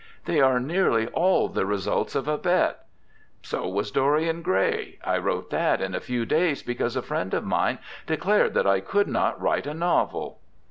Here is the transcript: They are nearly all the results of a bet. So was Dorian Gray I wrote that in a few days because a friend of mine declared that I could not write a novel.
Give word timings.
They 0.25 0.41
are 0.41 0.59
nearly 0.59 1.05
all 1.09 1.47
the 1.47 1.63
results 1.63 2.15
of 2.15 2.27
a 2.27 2.35
bet. 2.35 2.87
So 3.43 3.67
was 3.67 3.91
Dorian 3.91 4.41
Gray 4.41 4.97
I 5.05 5.19
wrote 5.19 5.51
that 5.51 5.79
in 5.79 5.93
a 5.93 5.99
few 5.99 6.25
days 6.25 6.63
because 6.63 6.95
a 6.95 7.03
friend 7.03 7.35
of 7.35 7.45
mine 7.45 7.77
declared 8.07 8.55
that 8.55 8.65
I 8.65 8.79
could 8.79 9.07
not 9.07 9.39
write 9.39 9.67
a 9.67 9.75
novel. 9.75 10.39